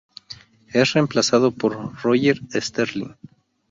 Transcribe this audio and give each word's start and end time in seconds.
Es 0.73 0.93
reemplazado 0.93 1.51
por 1.51 2.01
Roger 2.01 2.39
Sterling. 2.55 3.13